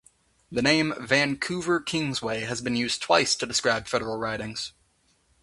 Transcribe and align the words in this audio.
The 0.51 0.63
name 0.63 0.95
"Vancouver 0.99 1.79
Kingsway" 1.79 2.39
has 2.39 2.59
been 2.59 2.75
used 2.75 3.03
twice 3.03 3.35
to 3.35 3.45
describe 3.45 3.87
federal 3.87 4.17
ridings. 4.17 4.73